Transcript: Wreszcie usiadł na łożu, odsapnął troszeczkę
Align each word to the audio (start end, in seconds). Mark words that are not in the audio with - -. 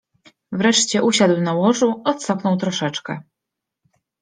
Wreszcie 0.51 1.03
usiadł 1.03 1.41
na 1.41 1.53
łożu, 1.53 2.01
odsapnął 2.05 2.57
troszeczkę 2.57 3.23